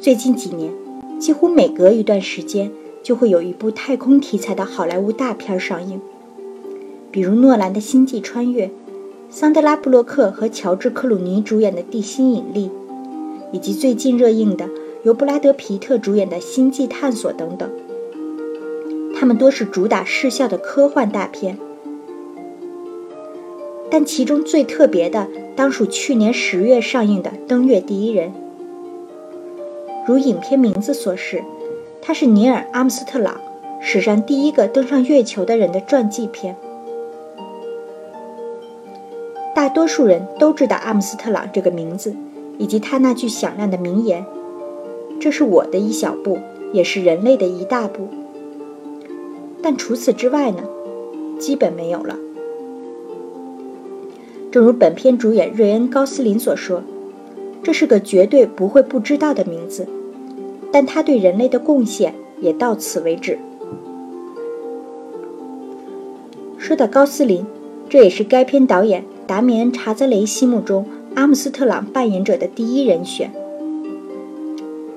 [0.00, 0.72] 最近几年，
[1.18, 2.72] 几乎每隔一段时间
[3.02, 6.00] 就会有一部太空题材的好莱坞大片上映，
[7.10, 8.66] 比如诺兰的《星际穿越》，
[9.28, 12.68] 桑德拉·布洛克和乔治·克鲁尼主演的《地心引力》，
[13.52, 14.68] 以及最近热映的
[15.04, 17.70] 由布拉德·皮特主演的《星际探索》等等。
[19.14, 21.58] 他们多是主打视效的科幻大片，
[23.90, 25.26] 但其中最特别的
[25.56, 28.28] 当属去年十月上映的《登月第一人》。
[30.06, 31.42] 如影片名字所示，
[32.00, 33.40] 它是尼尔·阿姆斯特朗，
[33.80, 36.56] 史上第一个登上月球的人的传记片。
[39.54, 42.14] 大多数人都知道阿姆斯特朗这个名字，
[42.58, 44.24] 以及他那句响亮的名言
[45.20, 46.38] ：“这是我的一小步，
[46.72, 48.08] 也是人类的一大步。”
[49.62, 50.62] 但除此之外呢，
[51.38, 52.16] 基本没有了。
[54.50, 56.82] 正如本片主演瑞恩·高斯林所说。
[57.62, 59.86] 这是个绝对不会不知道的名字，
[60.72, 63.38] 但他对人类的贡献也到此为止。
[66.56, 67.44] 说到高斯林，
[67.90, 73.30] 这也是该片导演达米恩·查泽雷心目中阿姆斯特朗扮演者的第一人选。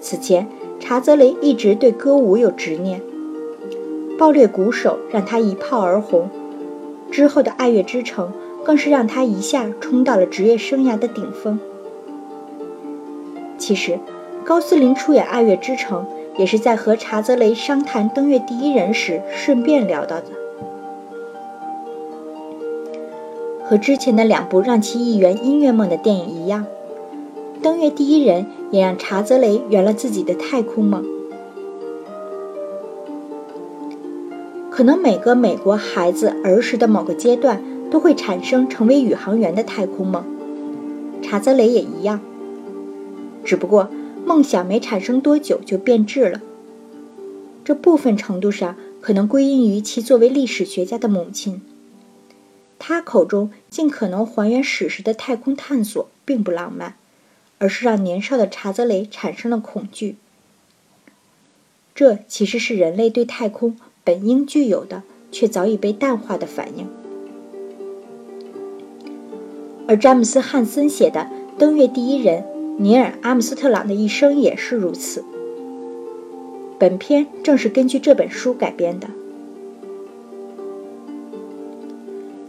[0.00, 0.48] 此前，
[0.80, 3.00] 查泽雷一直对歌舞有执念，
[4.18, 6.28] 《暴虐鼓手》让他一炮而红，
[7.08, 8.26] 之后的《爱乐之城》
[8.68, 11.58] 更是让他一下冲到了职业生涯的顶峰。
[13.56, 13.98] 其实，
[14.44, 16.04] 高斯林出演《爱乐之城》
[16.38, 20.26] 也是在和查泽雷商谈《登月第一人》时顺便聊到的。
[23.64, 26.66] 和之前的两部让其一圆音乐梦的电影一样，
[27.62, 31.02] 《登月第一人》也让查泽雷圆了自己的太空梦。
[34.70, 40.24] 可能每个美国孩子儿时的某个阶段都会产生成为宇航员的太空梦，
[41.22, 42.20] 查泽雷也一样。
[43.44, 43.90] 只不过
[44.26, 46.42] 梦想没产生多久就变质了。
[47.64, 51.62] 这部分程度上可能归因于其作为历史学家的母亲。
[52.78, 56.94] 他口中尽可能还原史实的太空探索并不浪漫，
[57.58, 60.16] 而是让年少的查泽雷产生了恐惧。
[61.94, 66.86] 这其实是人类对太空本应具有的，却早已被淡化的反应。
[69.88, 71.20] 而詹姆斯·汉森写的
[71.58, 72.42] 《登月第一人》。
[72.76, 75.24] 尼尔·阿姆斯特朗的一生也是如此。
[76.78, 79.08] 本片正是根据这本书改编的。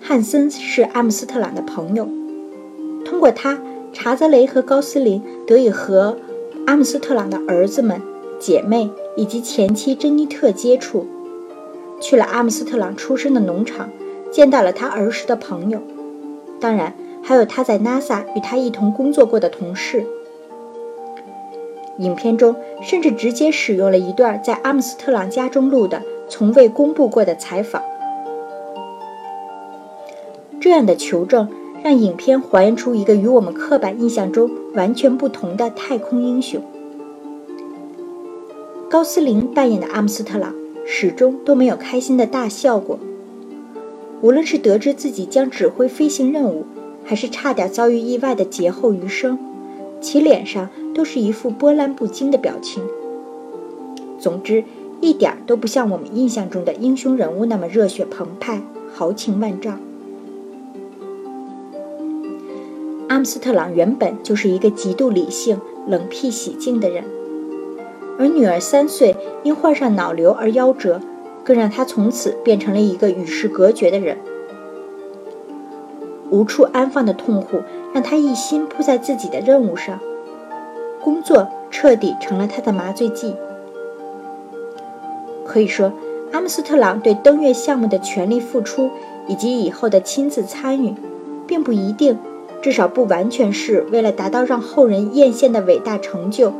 [0.00, 2.06] 汉森是阿姆斯特朗的朋友，
[3.04, 3.58] 通过他，
[3.92, 6.18] 查泽雷和高斯林得以和
[6.66, 8.00] 阿姆斯特朗的儿子们、
[8.38, 11.06] 姐妹以及前妻珍妮特接触，
[11.98, 13.88] 去了阿姆斯特朗出生的农场，
[14.30, 15.80] 见到了他儿时的朋友，
[16.60, 16.94] 当然。
[17.22, 20.04] 还有他在 NASA 与他一同工作过的同事。
[21.98, 27.82] 影片中甚至直接使用了一段在阿姆斯特朗家中录的、从未公布过的采访。
[30.58, 31.48] 这样的求证
[31.82, 36.62] 让影片还原出一个与我们刻板印象中完全不同的太空英雄。
[38.88, 40.54] 高斯林扮演的阿姆斯特朗
[40.86, 42.98] 始终都没有开心的大笑过，
[44.22, 46.64] 无论是得知自己将指挥飞行任务。
[47.04, 49.38] 还是差点遭遇意外的劫后余生，
[50.00, 52.82] 其脸上都是一副波澜不惊的表情。
[54.18, 54.64] 总之，
[55.00, 58.62] 一点都不像我们印象中的英雄人物那么热血澎湃、
[58.94, 59.80] 豪情万丈。
[63.08, 67.04] 阿姆斯特朗原本就是一个极度理性、冷僻喜静的人，
[68.18, 71.00] 而女儿三岁因患上脑瘤而夭折，
[71.44, 74.16] 更让他从此变成了一个与世隔绝的人。
[76.32, 77.60] 无处安放的痛苦
[77.92, 80.00] 让他一心扑在自己的任务上，
[81.04, 83.36] 工作彻底成了他的麻醉剂。
[85.46, 85.92] 可以说，
[86.32, 88.90] 阿姆斯特朗对登月项目的全力付出
[89.28, 90.94] 以及以后的亲自参与，
[91.46, 92.18] 并不一定，
[92.62, 96.54] 至少不完全是为了达到让后人艳羡的伟大成就，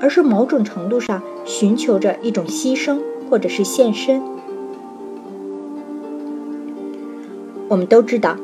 [0.00, 4.22] 而是某种程度上寻求着一种牺牲或者是献身。
[7.68, 8.36] 我们都知道。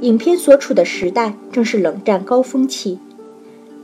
[0.00, 3.00] 影片所处的时代正是冷战高峰期，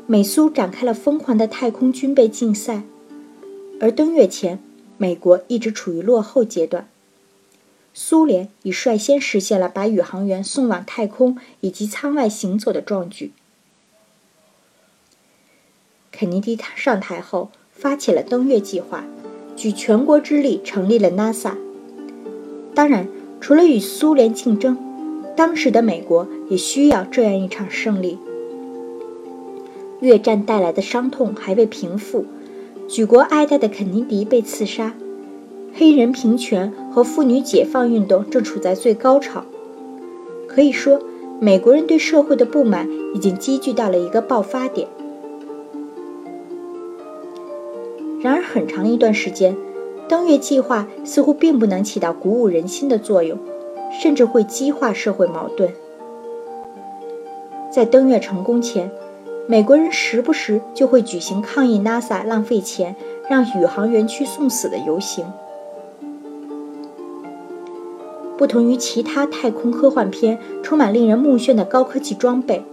[0.06, 2.84] 美苏展开了疯狂的太空军备竞赛，
[3.80, 4.60] 而登月前，
[4.96, 6.88] 美国一直处于落后阶段。
[7.92, 13.32] 苏联已率先实现了把宇航员送往太空以及舱外行走的壮举。
[16.12, 19.04] 肯尼迪上台后，发起了登月计划，
[19.56, 21.56] 举全国之力成立了 NASA。
[22.72, 23.08] 当然，
[23.44, 24.78] 除了与苏联竞争。
[25.36, 28.16] 当时的美国也需要这样一场胜利。
[30.00, 32.24] 越战带来的伤痛还未平复，
[32.88, 34.94] 举国哀悼的肯尼迪被刺杀，
[35.74, 39.44] 黑人平权和妇女解放运动正处在最高潮。
[40.48, 40.98] 可以说，
[41.38, 44.88] 美国人对社会的不满已经积聚到了一个爆发点。
[48.22, 49.54] 然而，很长一段时间，
[50.08, 53.38] 登月计划似乎并不能起到鼓舞人心的作用。
[54.00, 55.72] 甚至会激化社会矛盾。
[57.70, 58.90] 在登月成功前，
[59.46, 62.96] 美国人时不时就会举行抗议 NASA 浪费钱
[63.30, 65.24] 让宇航员去送死的游行。
[68.36, 72.64] 不同于其他太空科幻片充满令人目眩的高科技装备，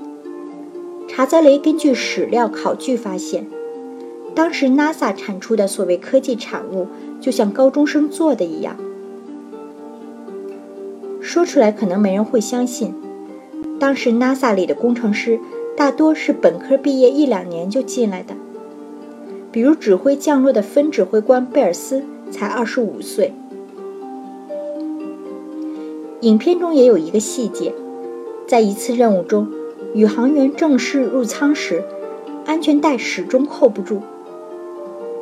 [1.07, 3.45] 查泽雷根据史料考据发现，
[4.33, 6.87] 当时 NASA 产出的所谓科技产物，
[7.21, 8.75] 就像高中生做的一样。
[11.21, 12.93] 说出来可能没人会相信，
[13.79, 15.39] 当时 NASA 里的工程师
[15.77, 18.33] 大多是本科毕业一两年就进来的。
[19.51, 23.33] 比如指挥降落的分指挥官贝尔斯才二十五岁。
[26.21, 27.73] 影片中也有一个细节，
[28.47, 29.47] 在一次任务中，
[29.93, 31.83] 宇航员正式入舱时，
[32.45, 34.01] 安全带始终扣不住，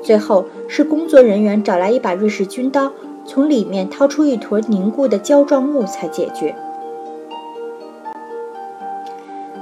[0.01, 2.91] 最后是工作人员找来一把瑞士军刀。
[3.25, 6.55] 从里面掏出一坨凝固的胶状物才解决。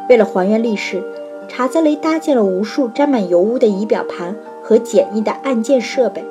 [0.08, 1.04] 为了还原历史，
[1.50, 6.24] 查泽雷搭建了无数沾满油污的仪表盘和简易的按键设备，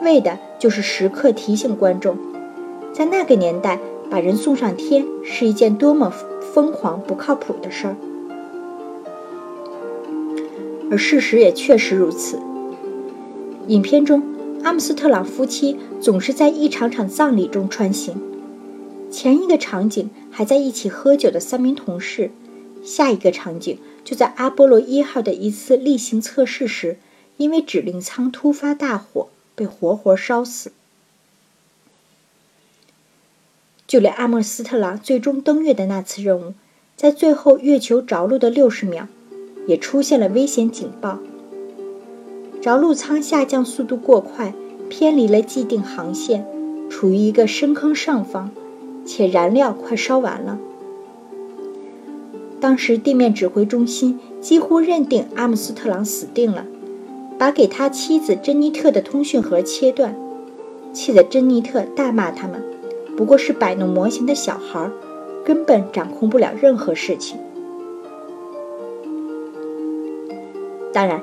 [0.00, 2.16] 为的就是时刻提醒观众，
[2.94, 3.78] 在那个年代
[4.08, 6.10] 把人送上天是一件多么
[6.54, 7.96] 疯狂不靠谱的事儿。
[10.90, 12.38] 而事实也确实如此。
[13.68, 14.22] 影片中。
[14.64, 18.14] 阿姆斯特朗夫妻总是在一场场葬礼中穿行，
[19.10, 22.30] 前一个场景还在一起喝酒的三名同事，
[22.84, 26.98] 下一个场景就在阿波罗一号的一次例行测试时，
[27.38, 30.70] 因为指令舱突发大火被活活烧死。
[33.88, 36.54] 就连阿姆斯特朗最终登月的那次任务，
[36.96, 39.08] 在最后月球着陆的六十秒，
[39.66, 41.18] 也出现了危险警报。
[42.62, 44.54] 着陆舱下降速度过快，
[44.88, 46.46] 偏离了既定航线，
[46.88, 48.52] 处于一个深坑上方，
[49.04, 50.60] 且燃料快烧完了。
[52.60, 56.64] 当时地面指挥中心几乎认定阿姆斯特朗死定了，
[57.36, 60.14] 把给他妻子珍妮特的通讯盒切断，
[60.92, 62.62] 气得珍妮特大骂他们，
[63.16, 64.88] 不过是摆弄模型的小孩，
[65.44, 67.36] 根本掌控不了任何事情。
[70.92, 71.20] 当然。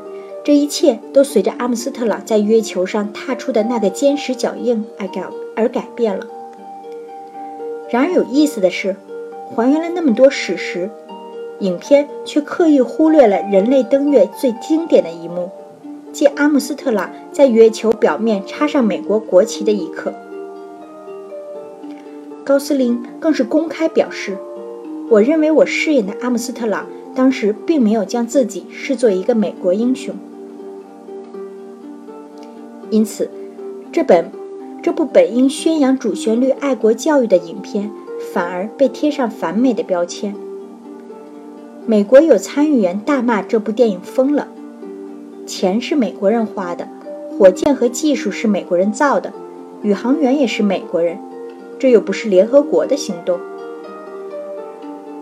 [0.49, 5.23] 这一切都随着阿姆斯特朗在月球上踏出的那个坚实脚印而改
[5.55, 6.25] 而改变了。
[7.91, 8.95] 然而有意思的是，
[9.53, 10.89] 还原了那么多史实，
[11.59, 15.51] 影片却刻意忽略了人类登月最经典的一幕，
[16.11, 20.11] 即阿姆斯特朗在月球表面插上美国国旗的一刻。
[22.43, 24.35] 高斯林更是公开表示
[25.11, 30.15] ：“我认为我饰演的阿姆斯特朗当时并没有将自己视作一个美国英雄。”
[32.89, 33.29] 因此，
[33.91, 34.31] 这本
[34.81, 37.91] 这部本应宣扬主旋律爱国教育的影片，
[38.33, 40.33] 反而被贴上反美的标签。
[41.85, 44.47] 美国有参议员大骂这部电影疯了，
[45.45, 46.87] 钱是美国人花的，
[47.37, 49.33] 火箭和技术是美国人造的，
[49.81, 51.17] 宇航员也是美国人，
[51.77, 53.39] 这又不是联合国的行动。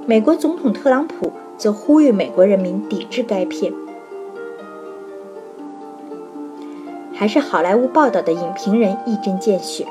[0.05, 3.73] 美国总统特朗普则呼吁美国人民抵制该片。
[7.17, 9.87] 还是好莱坞报道的影评人一针见血。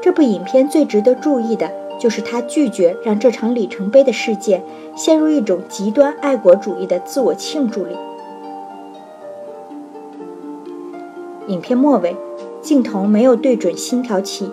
[0.00, 4.62] 这部影片最值得注意的就是他拒绝让这场里程碑的事件
[4.96, 7.94] 陷入一种极端爱国主义的自我庆祝里。
[11.48, 12.16] 影片末尾，
[12.62, 14.50] 镜头没有对准星条旗，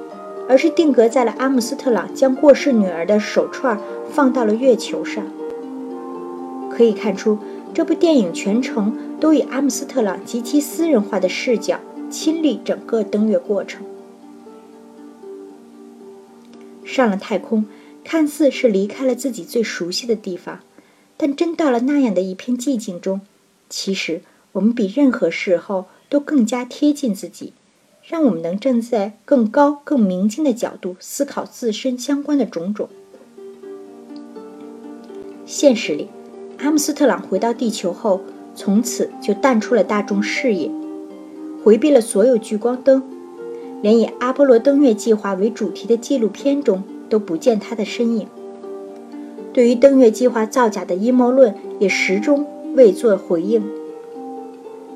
[0.49, 5.23] 而是定格在了阿姆斯特朗将过世女儿的手串放到了月球上。
[6.69, 7.37] 可以看出。
[7.73, 13.85] 这部电影全程都以阿姆斯特朗极其私人化的视角亲历整个登月过程。
[16.83, 17.65] 上了太空，
[18.03, 20.61] 看似是离开了自己最熟悉的地方，
[21.15, 23.21] 但真到了那样的一片寂静中，
[23.69, 24.21] 其实
[24.53, 27.53] 我们比任何时候都更加贴近自己，
[28.03, 32.89] 让我们能站在更高、更明净的角度思考自身相关的种种。
[35.45, 36.09] 现实里。
[36.57, 38.21] 阿姆斯特朗回到地球后，
[38.53, 40.69] 从此就淡出了大众视野，
[41.63, 43.01] 回避了所有聚光灯，
[43.81, 48.27] 连以阿波罗登月计划为主题的纪录片中都不见他的身影。
[49.53, 53.63] 对于登月计划造假的阴谋论也始终未作回应。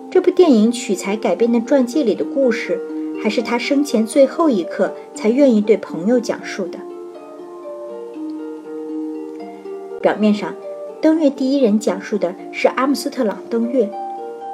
[0.10, 2.80] 这部电影取材改编的传记里的故事，
[3.22, 6.80] 还是他生前最后一刻才愿意对朋友讲述的。
[10.02, 10.54] 表面上，
[11.06, 13.88] 登月第一人讲述的是阿姆斯特朗登月，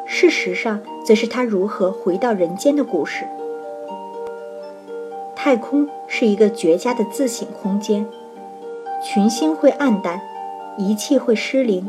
[0.06, 3.24] 事实上则是他如何回到人间的故事。
[5.34, 8.06] 太空是一个绝佳的自省空间，
[9.02, 10.20] 群星会暗淡，
[10.78, 11.88] 仪器会失灵，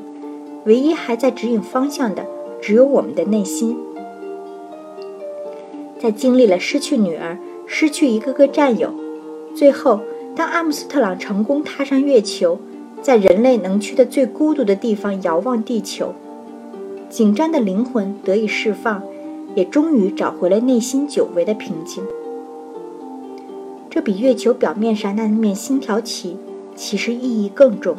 [0.65, 2.25] 唯一还在指引方向的，
[2.61, 3.77] 只有我们的内心。
[5.99, 8.95] 在经历了失去女儿、失去一个个战友，
[9.57, 10.03] 最后，
[10.37, 12.61] 当阿姆斯特朗成功踏上月球，
[13.03, 16.15] 在人类能去的最孤独的地方遥望地球，
[17.11, 19.03] 紧张的灵魂得以释放，
[19.57, 22.05] 也终于找回了内心久违的平静。
[23.91, 26.37] 这比月球表面上那面星条旗
[26.77, 27.97] 其实意义更重。